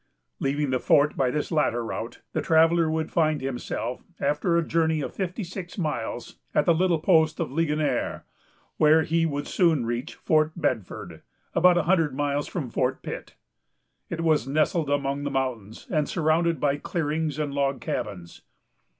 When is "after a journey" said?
4.19-4.99